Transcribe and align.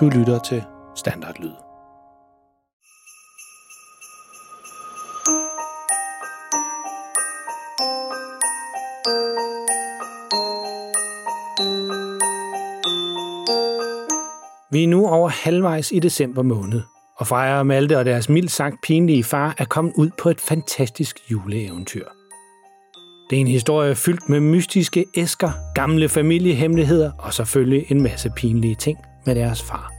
Du 0.00 0.08
lytter 0.08 0.38
til 0.38 0.62
Standardlyd. 0.96 1.50
Vi 14.72 14.84
er 14.84 14.88
nu 14.88 15.06
over 15.06 15.28
halvvejs 15.28 15.92
i 15.92 15.98
december 15.98 16.42
måned, 16.42 16.82
og 17.16 17.26
Freja 17.26 17.58
og 17.58 17.66
Malte 17.66 17.98
og 17.98 18.04
deres 18.04 18.28
mildt 18.28 18.50
sagt 18.50 18.76
pinlige 18.82 19.24
far 19.24 19.54
er 19.58 19.64
kommet 19.64 19.92
ud 19.96 20.10
på 20.18 20.28
et 20.28 20.40
fantastisk 20.40 21.30
juleeventyr. 21.30 22.04
Det 23.30 23.36
er 23.36 23.40
en 23.40 23.46
historie 23.46 23.94
fyldt 23.94 24.28
med 24.28 24.40
mystiske 24.40 25.04
æsker, 25.16 25.50
gamle 25.74 26.08
familiehemmeligheder 26.08 27.12
og 27.18 27.34
selvfølgelig 27.34 27.90
en 27.90 28.02
masse 28.02 28.30
pinlige 28.36 28.74
ting 28.74 28.98
med 29.26 29.34
deres 29.34 29.62
far. 29.62 29.92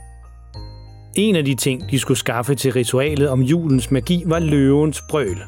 En 1.16 1.36
af 1.36 1.44
de 1.44 1.54
ting, 1.54 1.90
de 1.90 1.98
skulle 1.98 2.18
skaffe 2.18 2.54
til 2.54 2.72
ritualet 2.72 3.28
om 3.28 3.42
julens 3.42 3.90
magi, 3.90 4.22
var 4.26 4.38
løvens 4.38 5.02
brøl. 5.10 5.42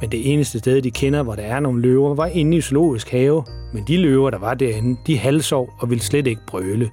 Men 0.00 0.12
det 0.12 0.32
eneste 0.32 0.58
sted, 0.58 0.82
de 0.82 0.90
kender, 0.90 1.22
hvor 1.22 1.34
der 1.34 1.42
er 1.42 1.60
nogle 1.60 1.82
løver, 1.82 2.14
var 2.14 2.26
inde 2.26 2.56
i 2.56 2.60
zoologisk 2.60 3.10
have. 3.10 3.44
Men 3.74 3.84
de 3.88 3.96
løver, 3.96 4.30
der 4.30 4.38
var 4.38 4.54
derinde, 4.54 5.00
de 5.06 5.18
halsov 5.18 5.68
og 5.78 5.90
ville 5.90 6.02
slet 6.02 6.26
ikke 6.26 6.40
brøle. 6.46 6.90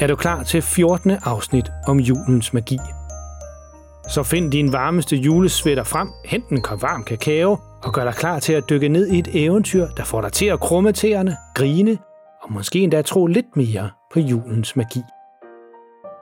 Er 0.00 0.06
du 0.06 0.16
klar 0.16 0.42
til 0.42 0.62
14. 0.62 1.10
afsnit 1.10 1.70
om 1.86 2.00
julens 2.00 2.52
magi? 2.52 2.78
Så 4.08 4.22
find 4.22 4.52
din 4.52 4.72
varmeste 4.72 5.16
julesvætter 5.16 5.84
frem, 5.84 6.08
hent 6.24 6.48
en 6.48 6.60
kop 6.60 6.82
varm 6.82 7.04
kakao 7.04 7.58
og 7.82 7.92
gør 7.92 8.04
dig 8.04 8.14
klar 8.14 8.38
til 8.38 8.52
at 8.52 8.70
dykke 8.70 8.88
ned 8.88 9.06
i 9.06 9.18
et 9.18 9.28
eventyr, 9.34 9.86
der 9.96 10.04
får 10.04 10.20
dig 10.20 10.32
til 10.32 10.46
at 10.46 10.60
krumme 10.60 10.92
tæerne, 10.92 11.36
grine 11.54 11.98
og 12.42 12.52
måske 12.52 12.78
endda 12.78 13.02
tro 13.02 13.26
lidt 13.26 13.56
mere 13.56 13.90
på 14.12 14.20
julens 14.20 14.76
magi. 14.76 15.02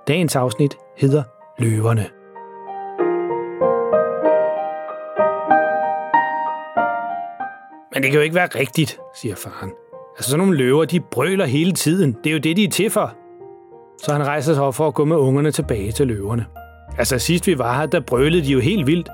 Dagens 0.09 0.37
afsnit 0.37 0.78
hedder 0.97 1.22
Løverne. 1.58 2.06
Men 7.95 8.03
det 8.03 8.11
kan 8.11 8.14
jo 8.14 8.20
ikke 8.20 8.34
være 8.34 8.47
rigtigt, 8.47 9.00
siger 9.14 9.34
faren. 9.34 9.72
Altså 10.17 10.30
sådan 10.30 10.39
nogle 10.39 10.56
løver, 10.56 10.84
de 10.84 11.00
brøler 11.00 11.47
hele 11.47 11.72
tiden. 11.72 12.17
Det 12.25 12.30
er 12.30 12.34
jo 12.34 12.39
det, 12.39 12.56
de 12.56 12.64
er 12.64 12.70
til 12.70 12.91
for. 12.91 13.14
Så 14.02 14.12
han 14.12 14.27
rejser 14.27 14.55
sig 14.55 14.62
op 14.62 14.75
for 14.75 14.86
at 14.86 14.95
gå 14.95 15.05
med 15.05 15.17
ungerne 15.17 15.50
tilbage 15.50 15.92
til 15.92 16.06
løverne. 16.06 16.47
Altså 16.98 17.19
sidst 17.19 17.47
vi 17.47 17.58
var 17.58 17.78
her, 17.78 17.86
der 17.86 18.00
brølede 18.00 18.45
de 18.45 18.52
jo 18.52 18.61
helt 18.61 18.86
vildt. 18.86 19.08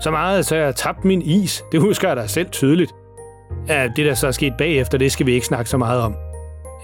Så 0.00 0.10
meget, 0.10 0.46
så 0.46 0.56
jeg 0.56 0.74
tabte 0.74 1.06
min 1.06 1.22
is. 1.22 1.64
Det 1.72 1.80
husker 1.80 2.08
jeg 2.08 2.16
da 2.16 2.26
selv 2.26 2.50
tydeligt. 2.50 2.92
Ja, 3.68 3.88
det 3.96 4.06
der 4.06 4.14
så 4.14 4.26
er 4.26 4.30
sket 4.30 4.54
bagefter, 4.58 4.98
det 4.98 5.12
skal 5.12 5.26
vi 5.26 5.32
ikke 5.32 5.46
snakke 5.46 5.70
så 5.70 5.76
meget 5.76 6.02
om. 6.02 6.14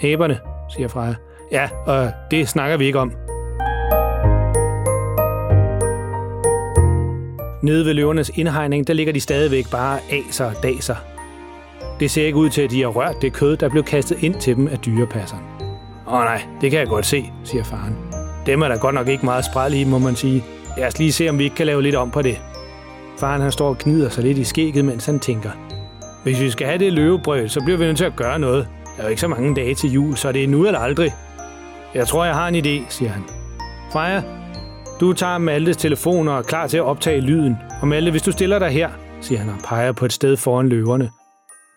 Æberne, 0.02 0.38
siger 0.68 0.88
Freja. 0.88 1.14
Ja, 1.52 1.68
og 1.86 2.10
det 2.30 2.48
snakker 2.48 2.76
vi 2.76 2.86
ikke 2.86 2.98
om. 2.98 3.12
Nede 7.62 7.84
ved 7.84 7.94
løvernes 7.94 8.30
indhegning, 8.34 8.86
der 8.86 8.92
ligger 8.92 9.12
de 9.12 9.20
stadigvæk 9.20 9.70
bare 9.70 9.98
aser 10.10 10.44
og 10.44 10.62
daser. 10.62 10.96
Det 12.00 12.10
ser 12.10 12.26
ikke 12.26 12.38
ud 12.38 12.48
til, 12.48 12.62
at 12.62 12.70
de 12.70 12.82
har 12.82 12.88
rørt 12.88 13.14
det 13.22 13.32
kød, 13.32 13.56
der 13.56 13.68
blev 13.68 13.82
kastet 13.82 14.22
ind 14.22 14.34
til 14.34 14.56
dem 14.56 14.68
af 14.68 14.78
dyrepasseren. 14.78 15.42
Åh 16.08 16.12
nej, 16.12 16.42
det 16.60 16.70
kan 16.70 16.80
jeg 16.80 16.88
godt 16.88 17.06
se, 17.06 17.32
siger 17.44 17.64
faren. 17.64 17.96
Dem 18.46 18.62
er 18.62 18.68
der 18.68 18.78
godt 18.78 18.94
nok 18.94 19.08
ikke 19.08 19.24
meget 19.24 19.44
spræl 19.44 19.74
i, 19.74 19.84
må 19.84 19.98
man 19.98 20.16
sige. 20.16 20.44
Lad 20.76 20.86
os 20.86 20.98
lige 20.98 21.12
se, 21.12 21.28
om 21.28 21.38
vi 21.38 21.44
ikke 21.44 21.56
kan 21.56 21.66
lave 21.66 21.82
lidt 21.82 21.94
om 21.94 22.10
på 22.10 22.22
det. 22.22 22.40
Faren 23.20 23.40
han 23.40 23.52
står 23.52 23.68
og 23.68 23.78
gnider 23.78 24.08
sig 24.08 24.24
lidt 24.24 24.38
i 24.38 24.44
skægget, 24.44 24.84
mens 24.84 25.06
han 25.06 25.20
tænker. 25.20 25.50
Hvis 26.22 26.40
vi 26.40 26.50
skal 26.50 26.66
have 26.66 26.78
det 26.78 26.92
løvebrød, 26.92 27.48
så 27.48 27.60
bliver 27.64 27.78
vi 27.78 27.84
nødt 27.84 27.96
til 27.96 28.04
at 28.04 28.16
gøre 28.16 28.38
noget. 28.38 28.68
Der 28.96 29.02
er 29.02 29.06
jo 29.06 29.08
ikke 29.10 29.20
så 29.20 29.28
mange 29.28 29.54
dage 29.54 29.74
til 29.74 29.92
jul, 29.92 30.16
så 30.16 30.32
det 30.32 30.44
er 30.44 30.48
nu 30.48 30.66
eller 30.66 30.80
aldrig. 30.80 31.14
Jeg 31.94 32.08
tror, 32.08 32.24
jeg 32.24 32.34
har 32.34 32.48
en 32.48 32.54
idé, 32.54 32.90
siger 32.90 33.10
han. 33.10 33.22
Freja, 33.92 34.22
du 35.00 35.12
tager 35.12 35.38
Maltes 35.38 35.76
telefon 35.76 36.28
og 36.28 36.38
er 36.38 36.42
klar 36.42 36.66
til 36.66 36.76
at 36.76 36.82
optage 36.82 37.20
lyden. 37.20 37.56
Og 37.80 37.88
Malte, 37.88 38.10
hvis 38.10 38.22
du 38.22 38.32
stiller 38.32 38.58
dig 38.58 38.70
her, 38.70 38.90
siger 39.20 39.38
han 39.38 39.48
og 39.48 39.56
peger 39.64 39.92
på 39.92 40.04
et 40.04 40.12
sted 40.12 40.36
foran 40.36 40.68
løverne, 40.68 41.10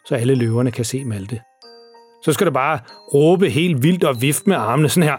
så 0.06 0.16
alle 0.16 0.36
løverne 0.36 0.72
kan 0.72 0.86
se 0.86 1.06
Malte. 1.06 1.40
Så 2.24 2.34
skal 2.34 2.48
du 2.48 2.52
bare 2.52 2.80
råbe 3.14 3.50
helt 3.50 3.84
vildt 3.84 4.04
og 4.04 4.22
vifte 4.22 4.50
med 4.50 4.56
armene 4.56 4.90
sådan 4.90 5.10
her, 5.10 5.18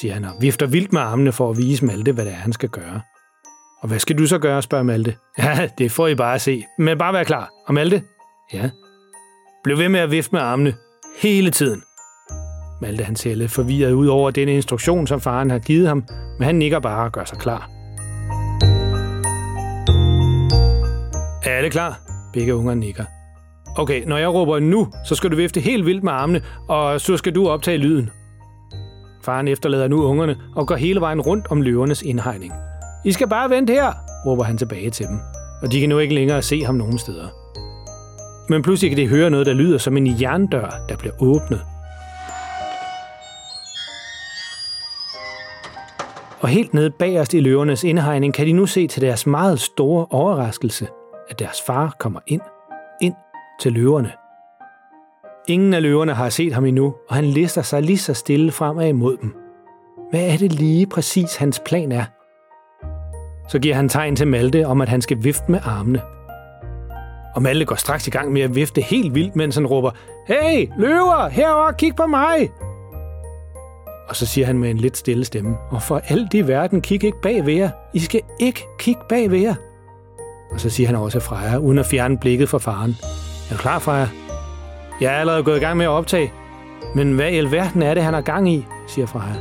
siger 0.00 0.14
han 0.14 0.24
og 0.24 0.32
vifter 0.40 0.66
vildt 0.66 0.92
med 0.92 1.00
armene 1.00 1.32
for 1.32 1.50
at 1.50 1.56
vise 1.56 1.84
Malte, 1.84 2.12
hvad 2.12 2.24
det 2.24 2.32
er, 2.32 2.36
han 2.36 2.52
skal 2.52 2.68
gøre. 2.68 3.00
Og 3.82 3.88
hvad 3.88 3.98
skal 3.98 4.18
du 4.18 4.26
så 4.26 4.38
gøre, 4.38 4.62
spørger 4.62 4.84
Malte. 4.84 5.16
Ja, 5.38 5.68
det 5.78 5.92
får 5.92 6.06
I 6.08 6.14
bare 6.14 6.34
at 6.34 6.40
se. 6.40 6.64
Men 6.78 6.98
bare 6.98 7.12
vær 7.12 7.24
klar. 7.24 7.50
Og 7.66 7.74
Malte? 7.74 8.02
Ja. 8.52 8.70
Bliv 9.64 9.78
ved 9.78 9.88
med 9.88 10.00
at 10.00 10.10
vifte 10.10 10.32
med 10.32 10.40
armene. 10.40 10.74
Hele 11.16 11.50
tiden. 11.50 11.82
Malte 12.80 13.04
han 13.04 13.16
ser 13.16 13.34
lidt 13.34 13.50
forvirret 13.50 13.92
ud 13.92 14.06
over 14.06 14.30
denne 14.30 14.54
instruktion, 14.54 15.06
som 15.06 15.20
faren 15.20 15.50
har 15.50 15.58
givet 15.58 15.88
ham, 15.88 16.04
men 16.38 16.46
han 16.46 16.54
nikker 16.54 16.78
bare 16.80 17.04
og 17.04 17.12
gør 17.12 17.24
sig 17.24 17.38
klar. 17.38 17.70
Er 21.44 21.56
alle 21.56 21.70
klar? 21.70 22.00
Begge 22.32 22.54
unger 22.54 22.74
nikker. 22.74 23.04
Okay, 23.76 24.02
når 24.06 24.16
jeg 24.16 24.34
råber 24.34 24.58
nu, 24.58 24.88
så 25.04 25.14
skal 25.14 25.30
du 25.30 25.36
vifte 25.36 25.60
helt 25.60 25.86
vildt 25.86 26.04
med 26.04 26.12
armene, 26.12 26.42
og 26.68 27.00
så 27.00 27.16
skal 27.16 27.34
du 27.34 27.48
optage 27.48 27.78
lyden. 27.78 28.10
Faren 29.24 29.48
efterlader 29.48 29.88
nu 29.88 30.04
ungerne 30.04 30.36
og 30.56 30.66
går 30.66 30.76
hele 30.76 31.00
vejen 31.00 31.20
rundt 31.20 31.46
om 31.50 31.62
løvernes 31.62 32.02
indhegning. 32.02 32.52
I 33.04 33.12
skal 33.12 33.28
bare 33.28 33.50
vente 33.50 33.72
her, 33.72 33.92
råber 34.26 34.44
han 34.44 34.58
tilbage 34.58 34.90
til 34.90 35.06
dem, 35.06 35.18
og 35.62 35.72
de 35.72 35.80
kan 35.80 35.88
nu 35.88 35.98
ikke 35.98 36.14
længere 36.14 36.42
se 36.42 36.64
ham 36.64 36.74
nogen 36.74 36.98
steder. 36.98 37.41
Men 38.48 38.62
pludselig 38.62 38.90
kan 38.90 38.98
de 38.98 39.08
høre 39.08 39.30
noget, 39.30 39.46
der 39.46 39.52
lyder 39.52 39.78
som 39.78 39.96
en 39.96 40.20
jerndør, 40.20 40.84
der 40.88 40.96
bliver 40.96 41.14
åbnet. 41.20 41.60
Og 46.40 46.48
helt 46.48 46.74
nede 46.74 46.90
bagerst 46.90 47.34
i 47.34 47.40
løvernes 47.40 47.84
indhegning 47.84 48.34
kan 48.34 48.46
de 48.46 48.52
nu 48.52 48.66
se 48.66 48.86
til 48.86 49.02
deres 49.02 49.26
meget 49.26 49.60
store 49.60 50.06
overraskelse, 50.10 50.88
at 51.30 51.38
deres 51.38 51.62
far 51.66 51.96
kommer 51.98 52.20
ind, 52.26 52.40
ind 53.00 53.14
til 53.60 53.72
løverne. 53.72 54.12
Ingen 55.48 55.74
af 55.74 55.82
løverne 55.82 56.14
har 56.14 56.28
set 56.28 56.52
ham 56.52 56.64
endnu, 56.64 56.94
og 57.08 57.14
han 57.14 57.24
lister 57.24 57.62
sig 57.62 57.82
lige 57.82 57.98
så 57.98 58.14
stille 58.14 58.52
fremad 58.52 58.88
imod 58.88 59.16
dem. 59.16 59.34
Hvad 60.10 60.32
er 60.32 60.36
det 60.36 60.52
lige 60.52 60.86
præcis 60.86 61.36
hans 61.36 61.62
plan 61.66 61.92
er? 61.92 62.04
Så 63.48 63.58
giver 63.58 63.74
han 63.74 63.88
tegn 63.88 64.16
til 64.16 64.28
Malte 64.28 64.66
om, 64.66 64.80
at 64.80 64.88
han 64.88 65.02
skal 65.02 65.24
vifte 65.24 65.44
med 65.48 65.60
armene. 65.64 66.00
Og 67.34 67.42
Malte 67.42 67.64
går 67.64 67.74
straks 67.74 68.06
i 68.06 68.10
gang 68.10 68.32
med 68.32 68.42
at 68.42 68.54
vifte 68.54 68.80
helt 68.80 69.14
vildt, 69.14 69.36
mens 69.36 69.54
han 69.54 69.66
råber, 69.66 69.90
Hey, 70.26 70.68
løver, 70.78 71.28
herover, 71.28 71.72
kig 71.72 71.96
på 71.96 72.06
mig! 72.06 72.50
Og 74.08 74.16
så 74.16 74.26
siger 74.26 74.46
han 74.46 74.58
med 74.58 74.70
en 74.70 74.76
lidt 74.76 74.96
stille 74.96 75.24
stemme, 75.24 75.56
og 75.70 75.82
for 75.82 76.00
alt 76.08 76.34
i 76.34 76.48
verden, 76.48 76.80
kig 76.80 77.04
ikke 77.04 77.20
bag 77.22 77.46
ved 77.46 77.54
jer. 77.54 77.70
I 77.94 77.98
skal 77.98 78.20
ikke 78.40 78.66
kigge 78.78 79.00
bag 79.08 79.30
ved 79.30 79.38
jer. 79.38 79.54
Og 80.50 80.60
så 80.60 80.70
siger 80.70 80.86
han 80.86 80.96
også 80.96 81.20
fra 81.20 81.36
Freja, 81.36 81.56
uden 81.56 81.78
at 81.78 81.86
fjerne 81.86 82.18
blikket 82.18 82.48
fra 82.48 82.58
faren. 82.58 82.96
Er 83.50 83.54
du 83.54 83.58
klar, 83.58 83.78
Freja? 83.78 84.08
Jeg 85.00 85.14
er 85.14 85.18
allerede 85.18 85.42
gået 85.42 85.56
i 85.56 85.60
gang 85.60 85.76
med 85.76 85.86
at 85.86 85.90
optage. 85.90 86.32
Men 86.94 87.12
hvad 87.12 87.30
i 87.30 87.36
alverden 87.36 87.82
er 87.82 87.94
det, 87.94 88.02
han 88.02 88.14
har 88.14 88.20
gang 88.20 88.52
i, 88.52 88.66
siger 88.88 89.06
Freja. 89.06 89.34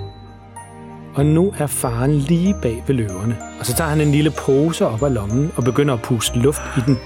Og 1.16 1.26
nu 1.26 1.54
er 1.58 1.68
faren 1.68 2.12
lige 2.12 2.56
bag 2.62 2.84
ved 2.88 2.96
løverne. 2.96 3.38
Og 3.60 3.66
så 3.66 3.76
tager 3.76 3.90
han 3.90 4.02
en 4.02 4.12
lille 4.12 4.32
pose 4.32 4.88
op 4.88 5.04
af 5.04 5.14
lommen 5.14 5.52
og 5.56 5.64
begynder 5.64 5.94
at 5.94 6.02
puste 6.02 6.40
luft 6.40 6.62
i 6.78 6.82
den. 6.86 6.98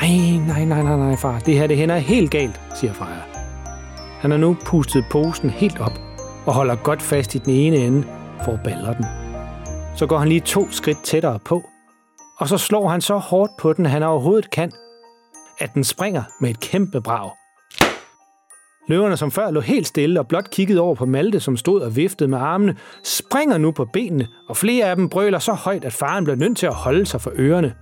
Nej, 0.00 0.36
nej, 0.46 0.64
nej, 0.64 0.82
nej, 0.82 0.96
nej, 0.96 1.16
far. 1.16 1.38
Det 1.38 1.54
her, 1.54 1.66
det 1.66 1.76
hænder 1.76 1.96
helt 1.96 2.30
galt, 2.30 2.60
siger 2.74 2.92
Freja. 2.92 3.22
Han 4.20 4.30
har 4.30 4.38
nu 4.38 4.56
pustet 4.66 5.04
posen 5.10 5.50
helt 5.50 5.80
op 5.80 6.00
og 6.46 6.54
holder 6.54 6.74
godt 6.74 7.02
fast 7.02 7.34
i 7.34 7.38
den 7.38 7.52
ene 7.52 7.76
ende 7.76 8.06
for 8.44 8.52
at 8.52 8.60
baller 8.64 8.92
den. 8.92 9.04
Så 9.96 10.06
går 10.06 10.18
han 10.18 10.28
lige 10.28 10.40
to 10.40 10.70
skridt 10.70 10.98
tættere 11.04 11.38
på, 11.38 11.62
og 12.38 12.48
så 12.48 12.58
slår 12.58 12.88
han 12.88 13.00
så 13.00 13.16
hårdt 13.16 13.52
på 13.58 13.72
den, 13.72 13.86
han 13.86 14.02
overhovedet 14.02 14.50
kan, 14.50 14.72
at 15.58 15.74
den 15.74 15.84
springer 15.84 16.22
med 16.40 16.50
et 16.50 16.60
kæmpe 16.60 17.00
brag. 17.00 17.30
Løverne, 18.88 19.16
som 19.16 19.30
før 19.30 19.50
lå 19.50 19.60
helt 19.60 19.86
stille 19.86 20.20
og 20.20 20.28
blot 20.28 20.50
kiggede 20.50 20.80
over 20.80 20.94
på 20.94 21.06
Malte, 21.06 21.40
som 21.40 21.56
stod 21.56 21.80
og 21.80 21.96
viftede 21.96 22.30
med 22.30 22.38
armene, 22.38 22.76
springer 23.04 23.58
nu 23.58 23.70
på 23.70 23.84
benene, 23.84 24.28
og 24.48 24.56
flere 24.56 24.86
af 24.86 24.96
dem 24.96 25.08
brøler 25.08 25.38
så 25.38 25.52
højt, 25.52 25.84
at 25.84 25.92
faren 25.92 26.24
bliver 26.24 26.36
nødt 26.36 26.56
til 26.56 26.66
at 26.66 26.74
holde 26.74 27.06
sig 27.06 27.20
for 27.20 27.32
ørerne. 27.34 27.74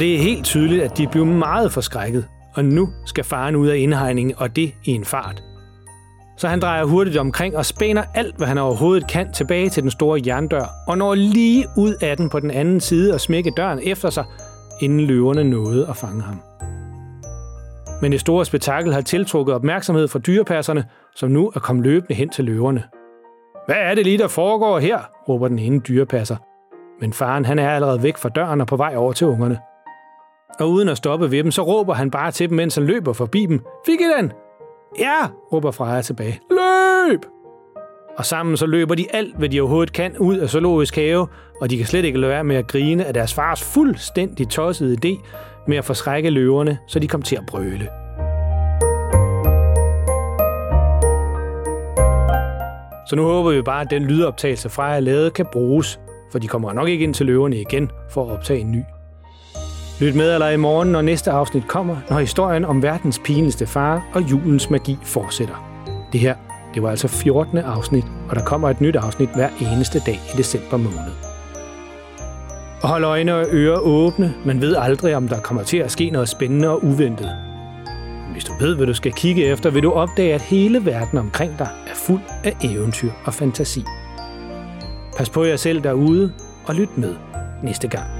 Og 0.00 0.04
det 0.04 0.14
er 0.14 0.18
helt 0.18 0.44
tydeligt, 0.44 0.82
at 0.82 0.98
de 0.98 1.06
blev 1.06 1.26
meget 1.26 1.72
forskrækket, 1.72 2.26
og 2.54 2.64
nu 2.64 2.88
skal 3.04 3.24
faren 3.24 3.56
ud 3.56 3.68
af 3.68 3.76
indhegningen, 3.76 4.34
og 4.38 4.56
det 4.56 4.74
i 4.84 4.90
en 4.90 5.04
fart. 5.04 5.42
Så 6.36 6.48
han 6.48 6.60
drejer 6.60 6.84
hurtigt 6.84 7.16
omkring 7.16 7.56
og 7.56 7.66
spænder 7.66 8.02
alt, 8.14 8.36
hvad 8.36 8.46
han 8.46 8.58
overhovedet 8.58 9.10
kan, 9.10 9.32
tilbage 9.32 9.68
til 9.68 9.82
den 9.82 9.90
store 9.90 10.20
jerndør, 10.26 10.64
og 10.86 10.98
når 10.98 11.14
lige 11.14 11.66
ud 11.76 11.94
af 12.02 12.16
den 12.16 12.28
på 12.28 12.40
den 12.40 12.50
anden 12.50 12.80
side 12.80 13.14
og 13.14 13.20
smækker 13.20 13.50
døren 13.50 13.80
efter 13.82 14.10
sig, 14.10 14.24
inden 14.80 15.00
løverne 15.00 15.44
nåede 15.44 15.86
at 15.88 15.96
fange 15.96 16.22
ham. 16.22 16.40
Men 18.02 18.12
det 18.12 18.20
store 18.20 18.44
spektakel 18.44 18.92
har 18.92 19.00
tiltrukket 19.00 19.54
opmærksomhed 19.54 20.08
fra 20.08 20.18
dyrepasserne, 20.18 20.84
som 21.14 21.30
nu 21.30 21.52
er 21.54 21.60
kommet 21.60 21.84
løbende 21.84 22.14
hen 22.14 22.28
til 22.28 22.44
løverne. 22.44 22.82
Hvad 23.66 23.76
er 23.78 23.94
det 23.94 24.04
lige, 24.04 24.18
der 24.18 24.28
foregår 24.28 24.78
her? 24.78 24.98
råber 25.28 25.48
den 25.48 25.58
ene 25.58 25.80
dyrepasser. 25.80 26.36
Men 27.00 27.12
faren 27.12 27.44
han 27.44 27.58
er 27.58 27.70
allerede 27.70 28.02
væk 28.02 28.16
fra 28.16 28.28
døren 28.28 28.60
og 28.60 28.66
på 28.66 28.76
vej 28.76 28.94
over 28.96 29.12
til 29.12 29.26
ungerne. 29.26 29.58
Og 30.58 30.70
uden 30.70 30.88
at 30.88 30.96
stoppe 30.96 31.30
ved 31.30 31.42
dem, 31.42 31.50
så 31.50 31.62
råber 31.62 31.94
han 31.94 32.10
bare 32.10 32.30
til 32.30 32.48
dem, 32.48 32.56
mens 32.56 32.74
han 32.74 32.84
løber 32.84 33.12
forbi 33.12 33.46
dem. 33.46 33.60
Fik 33.86 34.00
I 34.00 34.04
den? 34.18 34.32
Ja, 34.98 35.26
råber 35.52 35.70
Freja 35.70 36.02
tilbage. 36.02 36.40
Løb! 36.50 37.20
Og 38.16 38.26
sammen 38.26 38.56
så 38.56 38.66
løber 38.66 38.94
de 38.94 39.06
alt, 39.14 39.36
hvad 39.36 39.48
de 39.48 39.60
overhovedet 39.60 39.92
kan, 39.92 40.18
ud 40.18 40.36
af 40.36 40.48
zoologisk 40.48 40.96
have, 40.96 41.26
og 41.60 41.70
de 41.70 41.76
kan 41.76 41.86
slet 41.86 42.04
ikke 42.04 42.18
lade 42.18 42.30
være 42.30 42.44
med 42.44 42.56
at 42.56 42.66
grine 42.66 43.04
af 43.04 43.14
deres 43.14 43.34
fars 43.34 43.62
fuldstændig 43.62 44.48
tossede 44.48 44.96
idé 45.04 45.26
med 45.66 45.76
at 45.76 45.84
forskrække 45.84 46.30
løverne, 46.30 46.78
så 46.86 46.98
de 46.98 47.08
kom 47.08 47.22
til 47.22 47.36
at 47.36 47.42
brøle. 47.48 47.88
Så 53.08 53.16
nu 53.16 53.22
håber 53.22 53.50
vi 53.50 53.62
bare, 53.62 53.80
at 53.80 53.90
den 53.90 54.02
lydoptagelse 54.02 54.68
fra 54.68 54.84
jeg 54.84 55.32
kan 55.32 55.46
bruges, 55.52 56.00
for 56.32 56.38
de 56.38 56.48
kommer 56.48 56.72
nok 56.72 56.88
ikke 56.88 57.04
ind 57.04 57.14
til 57.14 57.26
løverne 57.26 57.60
igen 57.60 57.90
for 58.10 58.24
at 58.24 58.30
optage 58.30 58.60
en 58.60 58.72
ny. 58.72 58.82
Lyt 60.00 60.14
med 60.14 60.34
eller 60.34 60.48
i 60.48 60.56
morgen, 60.56 60.88
når 60.92 61.02
næste 61.02 61.30
afsnit 61.30 61.68
kommer, 61.68 61.96
når 62.10 62.18
historien 62.18 62.64
om 62.64 62.82
verdens 62.82 63.20
pinligste 63.24 63.66
far 63.66 64.08
og 64.14 64.22
julens 64.22 64.70
magi 64.70 64.98
fortsætter. 65.02 65.82
Det 66.12 66.20
her, 66.20 66.34
det 66.74 66.82
var 66.82 66.90
altså 66.90 67.08
14. 67.08 67.58
afsnit, 67.58 68.04
og 68.28 68.36
der 68.36 68.42
kommer 68.44 68.70
et 68.70 68.80
nyt 68.80 68.96
afsnit 68.96 69.28
hver 69.34 69.48
eneste 69.60 70.02
dag 70.06 70.20
i 70.34 70.36
december 70.36 70.76
måned. 70.76 71.12
Og 72.82 72.88
hold 72.88 73.04
øjne 73.04 73.34
og 73.34 73.46
ører 73.52 73.78
åbne, 73.78 74.34
man 74.44 74.60
ved 74.60 74.76
aldrig, 74.76 75.16
om 75.16 75.28
der 75.28 75.40
kommer 75.40 75.62
til 75.62 75.76
at 75.76 75.90
ske 75.90 76.10
noget 76.10 76.28
spændende 76.28 76.68
og 76.68 76.84
uventet. 76.84 77.30
Hvis 78.32 78.44
du 78.44 78.52
ved, 78.60 78.76
hvad 78.76 78.86
du 78.86 78.94
skal 78.94 79.12
kigge 79.12 79.44
efter, 79.44 79.70
vil 79.70 79.82
du 79.82 79.92
opdage, 79.92 80.34
at 80.34 80.42
hele 80.42 80.86
verden 80.86 81.18
omkring 81.18 81.58
dig 81.58 81.68
er 81.86 81.94
fuld 81.94 82.22
af 82.44 82.56
eventyr 82.64 83.10
og 83.24 83.34
fantasi. 83.34 83.84
Pas 85.16 85.30
på 85.30 85.44
jer 85.44 85.56
selv 85.56 85.82
derude, 85.82 86.32
og 86.66 86.74
lyt 86.74 86.98
med 86.98 87.14
næste 87.62 87.88
gang. 87.88 88.19